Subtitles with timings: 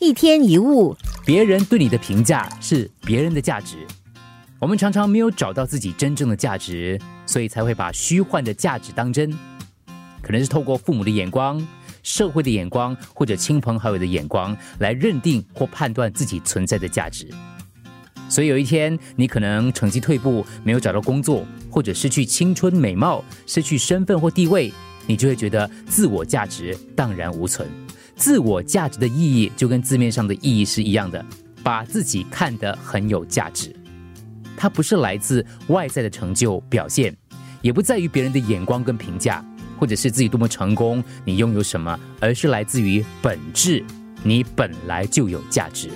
[0.00, 3.84] 一天一物，别人对你的评价是别人的价值。
[4.60, 9.28] 我们常常没有找到自己真正的价值，所以才会把虚幻的价值当真。
[10.22, 11.66] 可能是透过父母的眼光、
[12.04, 17.28] 社会的眼光或者亲朋好友的眼光来认定或判断自己存在的价值。
[18.28, 24.72] 所以有一天，你可能成绩退步，没有找到工作，或者失去青春美貌，失去身份或地位，
[25.08, 27.68] 你就会觉得自我价值荡然无存。
[28.18, 31.24] 自我价值的意义就跟字面上的意义是一样的，
[31.62, 33.74] 把自己看得很有价值。
[34.56, 37.16] 它不是来自外在的成就表现，
[37.62, 39.42] 也不在于别人的眼光跟评价，
[39.78, 43.84] 或者是自己多么成功，你拥有什么，而是来自于本质，
[44.24, 45.88] 你本来就有价值。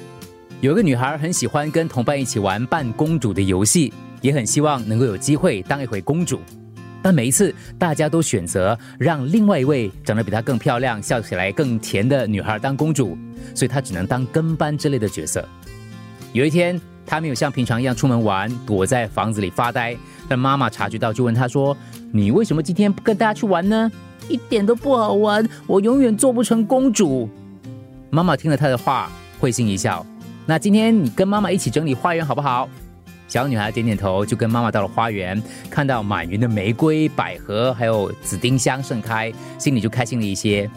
[0.60, 6.40] 有个女孩很喜欢跟同伴一起玩扮公主的游戏，也很希望能够有机会当一回公主。
[7.02, 13.18] 但每一次，大家都选择让另外一位长得比她更漂亮、笑起来更甜的女孩当公主，
[13.54, 15.46] 所以她只能当跟班之类的角色。
[16.32, 19.96] 有一天，她没有像平常一样出门玩，躲在房子里发呆。
[20.28, 21.76] 但妈妈察觉到，就问她说
[22.12, 23.90] ：“你为什么今天不跟大家去玩呢？
[24.28, 27.28] 一点都不好玩，我永远做不成公主。”
[28.10, 30.06] 妈妈听了她的话，会心一笑。
[30.46, 32.68] 那今天你跟妈妈一起整理花园好不好？
[33.32, 40.70] 小女孩点点头，就跟妈妈到了花园，看到满园的玫瑰、百合，还有紫丁香盛开，心里就开心了一些。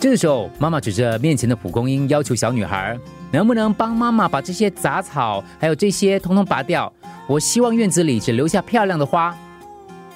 [0.00, 2.98] 这个时候，妈妈指着面前的蒲公英，要求小女孩
[3.30, 6.92] 能不能帮妈妈把这些杂草还有这些通通拔掉。
[7.28, 9.32] 我希望院子里只留下漂亮的花。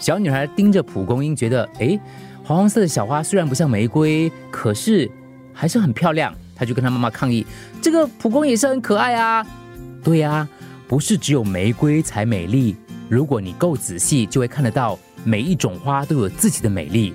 [0.00, 1.96] 小女孩盯着蒲公英，觉得哎，
[2.42, 5.08] 黄黄色的小花虽然不像玫瑰，可是
[5.52, 6.34] 还是很漂亮。
[6.56, 7.46] 她就跟她妈妈抗议
[7.80, 9.46] ：“这个蒲公英也是很可爱啊。”
[10.02, 10.48] 对呀。
[10.88, 12.74] 不是只有玫瑰才美丽，
[13.10, 17.12] 如果你够仔细，就会看得到每一种花都有自己的美丽。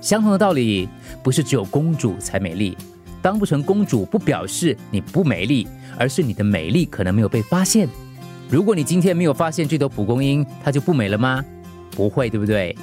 [0.00, 0.88] 相同的道理，
[1.22, 2.76] 不是只有公主才美丽，
[3.22, 7.88] 当不成公主不表示你不美丽，而是你的美丽可能没有被发现。
[8.50, 11.44] 如果你今天没有发现这朵蒲公英，它就不美了吗？
[11.92, 12.76] 不会，对不对？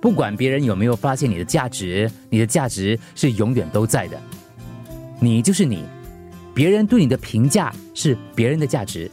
[0.00, 4.20] 不管别人有没有发现你的价值，你的价值是永远都在的。
[5.20, 5.84] 你就是你，
[6.52, 9.08] 别人对你的评价是别人的价值。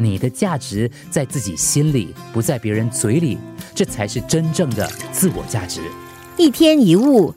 [0.00, 3.36] 你的价值在自己心里，不在别人嘴里，
[3.74, 5.82] 这才是真正的自我价值。
[6.38, 7.34] 一天一物。